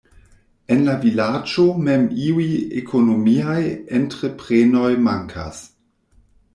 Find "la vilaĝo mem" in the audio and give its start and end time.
0.87-2.07